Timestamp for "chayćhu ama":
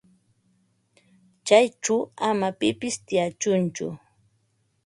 1.47-2.47